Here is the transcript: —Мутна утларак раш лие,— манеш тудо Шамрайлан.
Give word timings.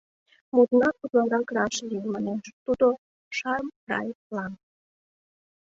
—Мутна 0.53 0.87
утларак 1.03 1.47
раш 1.55 1.75
лие,— 1.87 2.01
манеш 2.13 2.45
тудо 2.65 2.87
Шамрайлан. 3.37 4.53